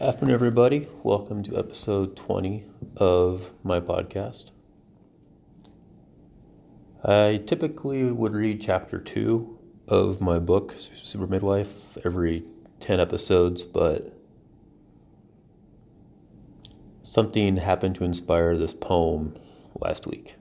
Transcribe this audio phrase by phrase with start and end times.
[0.00, 0.88] Afternoon, everybody.
[1.04, 2.64] Welcome to episode 20
[2.96, 4.46] of my podcast.
[7.04, 12.42] I typically would read chapter 2 of my book, Super Midwife, every
[12.80, 14.12] 10 episodes, but
[17.04, 19.36] something happened to inspire this poem
[19.80, 20.34] last week.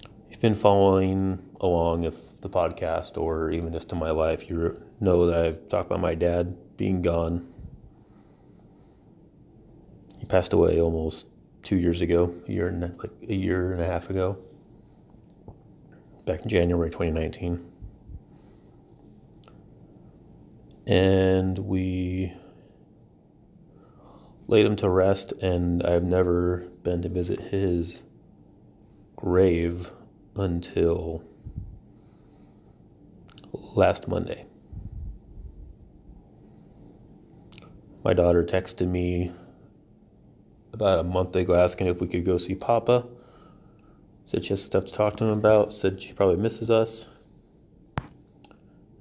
[0.00, 4.82] If you've been following along with the podcast or even just in my life, you
[5.02, 7.52] know that I've talked about my dad being gone.
[10.18, 11.26] He passed away almost
[11.62, 14.38] two years ago, a year and like a year and a half ago,
[16.24, 17.72] back in January 2019,
[20.86, 22.32] and we
[24.46, 25.32] laid him to rest.
[25.32, 28.02] And I've never been to visit his
[29.16, 29.90] grave
[30.36, 31.24] until
[33.52, 34.46] last Monday.
[38.04, 39.30] My daughter texted me
[40.72, 43.06] about a month ago asking if we could go see Papa.
[44.24, 45.72] Said she has stuff to talk to him about.
[45.72, 47.08] Said she probably misses us.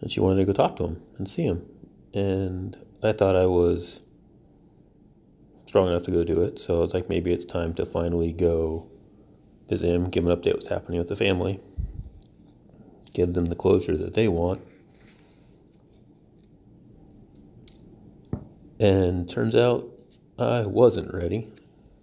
[0.00, 1.66] And she wanted to go talk to him and see him.
[2.14, 4.00] And I thought I was
[5.66, 6.58] strong enough to go do it.
[6.58, 8.88] So I was like, maybe it's time to finally go
[9.68, 11.60] visit him, give him an update what's happening with the family,
[13.12, 14.60] give them the closure that they want.
[18.78, 19.88] And turns out
[20.38, 21.50] I wasn't ready.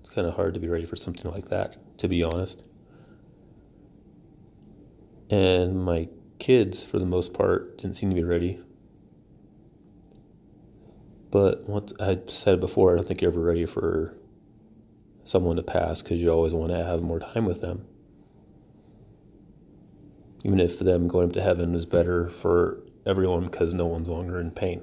[0.00, 2.66] It's kind of hard to be ready for something like that, to be honest.
[5.30, 8.60] And my kids, for the most part, didn't seem to be ready.
[11.30, 14.14] But what I said before, I don't think you're ever ready for
[15.24, 17.84] someone to pass because you always want to have more time with them.
[20.44, 24.38] Even if them going up to heaven is better for everyone because no one's longer
[24.38, 24.82] in pain.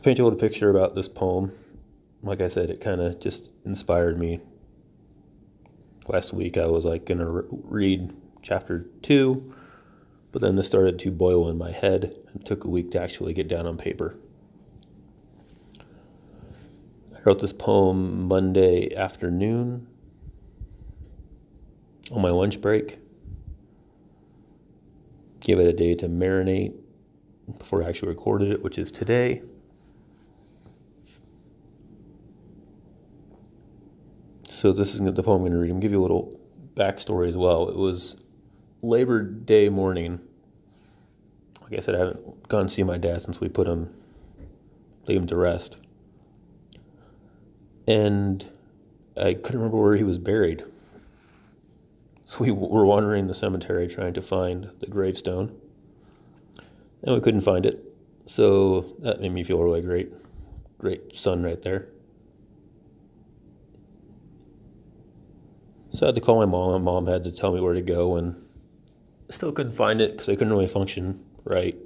[0.00, 1.52] So, paint you a little picture about this poem.
[2.22, 4.40] Like I said, it kind of just inspired me.
[6.08, 8.10] Last week, I was like gonna re- read
[8.40, 9.52] chapter two,
[10.32, 13.34] but then this started to boil in my head and took a week to actually
[13.34, 14.14] get down on paper.
[17.14, 19.86] I wrote this poem Monday afternoon
[22.10, 22.98] on my lunch break.
[25.40, 26.72] Gave it a day to marinate
[27.58, 29.42] before I actually recorded it, which is today.
[34.60, 35.70] So this is the poem I'm going to read.
[35.70, 36.38] I'm going to give you a little
[36.74, 37.70] backstory as well.
[37.70, 38.22] It was
[38.82, 40.20] Labor Day morning.
[41.62, 43.88] Like I said, I haven't gone to see my dad since we put him,
[45.08, 45.78] laid him to rest.
[47.88, 48.44] And
[49.16, 50.62] I couldn't remember where he was buried.
[52.26, 55.58] So we were wandering the cemetery trying to find the gravestone.
[57.02, 57.82] And we couldn't find it.
[58.26, 60.12] So that made me feel really great.
[60.76, 61.88] Great son right there.
[65.92, 66.72] So I had to call my mom.
[66.72, 68.34] My mom had to tell me where to go, and
[69.28, 71.76] I still couldn't find it because I couldn't really function right.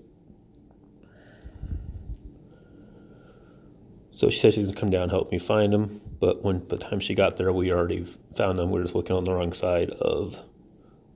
[4.11, 6.01] So she said she's gonna come down and help me find them.
[6.21, 8.05] But when by the time she got there, we already
[8.37, 8.71] found them.
[8.71, 10.39] We were just looking on the wrong side of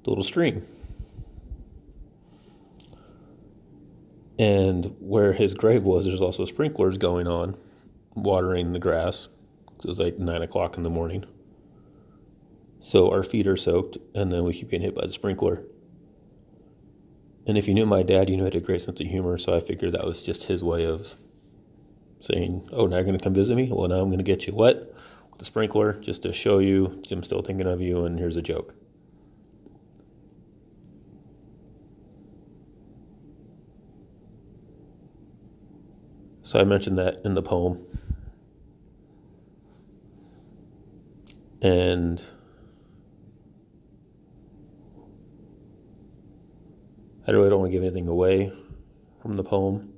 [0.05, 0.63] the little stream.
[4.39, 7.57] And where his grave was, there's also sprinklers going on,
[8.15, 9.29] watering the grass.
[9.79, 11.25] It was like nine o'clock in the morning.
[12.81, 15.65] So our feet are soaked, and then we keep getting hit by the sprinkler.
[17.47, 19.39] And if you knew my dad, you knew he had a great sense of humor,
[19.39, 21.13] so I figured that was just his way of
[22.21, 23.71] saying, Oh, now you're going to come visit me?
[23.73, 24.77] Well, now I'm going to get you wet
[25.31, 28.43] with the sprinkler just to show you I'm still thinking of you, and here's a
[28.43, 28.75] joke.
[36.43, 37.85] So I mentioned that in the poem.
[41.61, 42.23] And
[47.29, 48.51] I really don't want to give anything away
[49.21, 49.93] from the poem.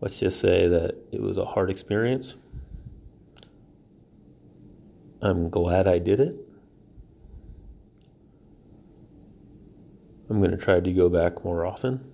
[0.00, 2.34] Let's just say that it was a hard experience.
[5.20, 6.34] I'm glad I did it.
[10.28, 12.10] I'm going to try to go back more often.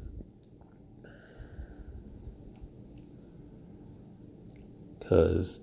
[4.98, 5.60] Because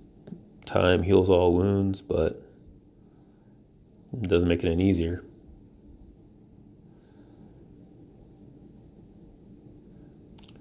[0.64, 2.42] time heals all wounds, but
[4.12, 5.22] it doesn't make it any easier.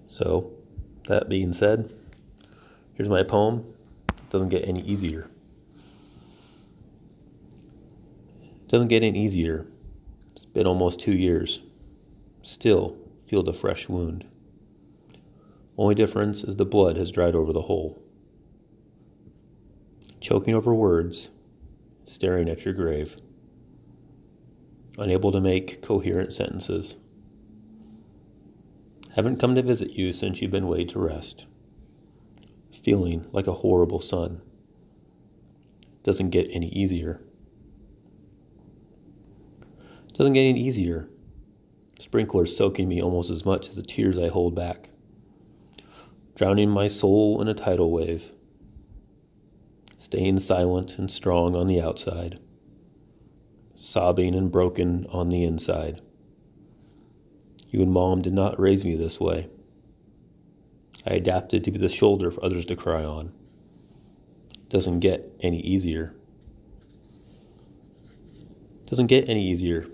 [0.06, 0.52] So,
[1.08, 1.92] that being said,
[2.94, 3.66] here's my poem.
[4.10, 5.30] It doesn't get any easier.
[8.44, 9.66] It doesn't get any easier.
[10.32, 11.62] It's been almost two years.
[12.42, 12.98] Still
[13.28, 14.26] feel the fresh wound.
[15.78, 18.02] Only difference is the blood has dried over the hole.
[20.22, 21.30] Choking over words,
[22.06, 23.16] staring at your grave,
[24.98, 26.96] unable to make coherent sentences.
[29.16, 31.46] Haven't come to visit you since you've been laid to rest.
[32.84, 34.42] Feeling like a horrible son.
[36.04, 37.22] Doesn't get any easier.
[40.12, 41.08] Doesn't get any easier.
[41.98, 44.90] Sprinklers soaking me almost as much as the tears I hold back.
[46.36, 48.30] Drowning my soul in a tidal wave.
[49.98, 52.38] Staying silent and strong on the outside.
[53.76, 56.02] Sobbing and broken on the inside.
[57.76, 59.50] You and mom did not raise me this way.
[61.06, 63.34] I adapted to be the shoulder for others to cry on.
[64.54, 66.16] It doesn't get any easier.
[68.38, 69.86] It doesn't get any easier.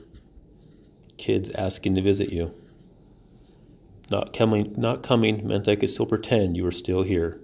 [1.17, 2.53] Kids asking to visit you.
[4.11, 7.41] Not coming, not coming meant I could still pretend you were still here.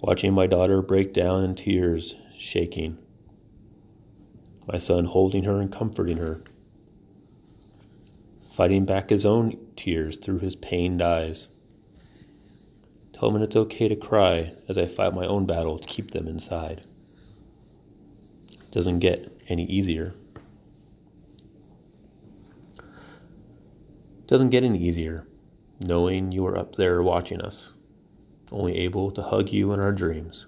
[0.00, 2.96] Watching my daughter break down in tears, shaking.
[4.66, 6.42] My son holding her and comforting her
[8.54, 11.48] fighting back his own tears through his pained eyes.
[13.12, 16.28] Tell him it's okay to cry as I fight my own battle to keep them
[16.28, 16.86] inside.
[18.52, 20.14] It doesn't get any easier.
[22.78, 25.26] It doesn't get any easier
[25.80, 27.72] knowing you are up there watching us,
[28.52, 30.46] only able to hug you in our dreams,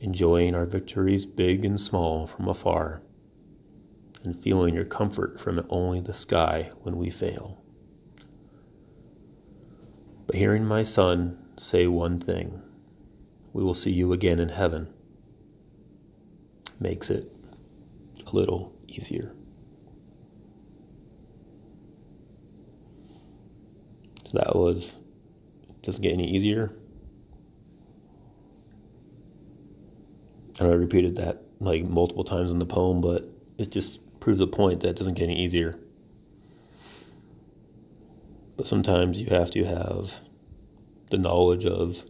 [0.00, 3.00] enjoying our victories big and small from afar
[4.24, 7.62] and feeling your comfort from only the sky when we fail.
[10.26, 12.62] But hearing my son say one thing,
[13.52, 14.88] we will see you again in heaven,
[16.80, 17.30] makes it
[18.26, 19.34] a little easier.
[24.24, 24.96] So that was,
[25.82, 26.72] doesn't get any easier.
[30.58, 33.28] And I repeated that like multiple times in the poem, but
[33.58, 35.74] it just prove the point that doesn't get any easier.
[38.56, 40.18] But sometimes you have to have
[41.10, 42.02] the knowledge of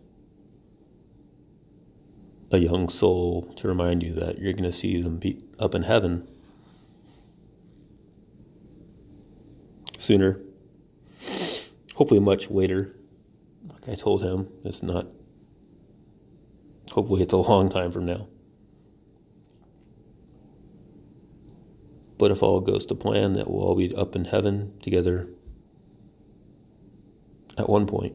[2.52, 5.82] a young soul to remind you that you're going to see them be up in
[5.82, 6.28] heaven
[9.98, 10.40] sooner.
[11.96, 12.94] Hopefully, much later.
[13.72, 15.08] Like I told him, it's not.
[16.92, 18.28] Hopefully, it's a long time from now.
[22.18, 25.28] But if all goes to plan, that we'll all be up in heaven together
[27.58, 28.14] at one point.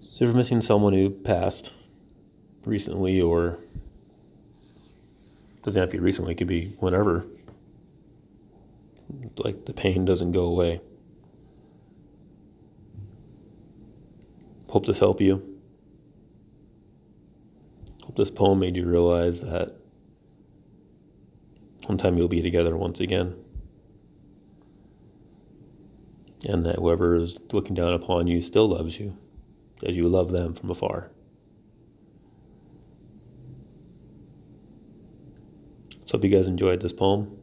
[0.00, 1.72] So if you're missing someone who passed
[2.66, 3.58] recently or
[5.62, 7.26] doesn't have to be recently, it could be whenever.
[9.38, 10.80] Like the pain doesn't go away.
[14.68, 15.47] Hope this help you
[18.18, 19.70] this poem made you realize that
[21.86, 23.34] one time you'll be together once again.
[26.44, 29.16] And that whoever is looking down upon you still loves you
[29.84, 31.10] as you love them from afar.
[36.06, 37.38] So, hope you guys enjoyed this poem.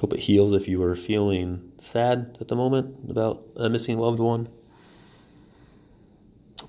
[0.00, 4.18] Hope it heals if you are feeling sad at the moment about a missing loved
[4.18, 4.48] one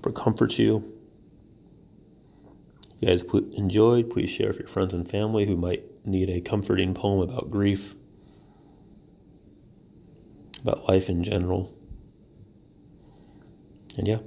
[0.06, 0.92] or comforts you.
[2.96, 3.22] If you guys
[3.54, 7.50] enjoyed, please share with your friends and family who might need a comforting poem about
[7.50, 7.94] grief,
[10.62, 11.74] about life in general.
[13.96, 14.18] And yeah,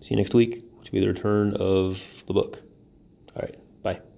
[0.00, 2.62] see you next week, which will be the return of the book.
[3.34, 4.11] All right, bye.